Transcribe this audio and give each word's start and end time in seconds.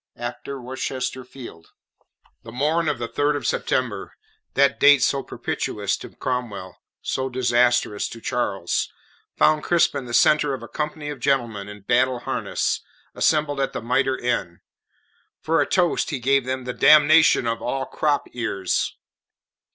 AFTER 0.17 0.59
WORCESTER 0.59 1.23
FIELD 1.23 1.73
The 2.41 2.51
morn 2.51 2.89
of 2.89 2.97
the 2.97 3.07
third 3.07 3.35
of 3.35 3.45
September 3.45 4.15
that 4.55 4.79
date 4.79 5.03
so 5.03 5.21
propitious 5.21 5.95
to 5.97 6.09
Cromwell, 6.09 6.77
so 7.03 7.29
disastrous 7.29 8.09
to 8.09 8.19
Charles 8.19 8.91
found 9.37 9.61
Crispin 9.63 10.05
the 10.05 10.15
centre 10.15 10.55
of 10.55 10.63
a 10.63 10.67
company 10.67 11.09
of 11.11 11.19
gentlemen 11.19 11.69
in 11.69 11.81
battle 11.81 12.21
harness, 12.21 12.81
assembled 13.13 13.59
at 13.59 13.73
The 13.73 13.81
Mitre 13.83 14.17
Inn. 14.17 14.61
For 15.39 15.61
a 15.61 15.67
toast 15.67 16.09
he 16.09 16.17
gave 16.17 16.45
them 16.45 16.63
"The 16.63 16.73
damnation 16.73 17.45
of 17.45 17.61
all 17.61 17.85
crop 17.85 18.25
ears." 18.33 18.97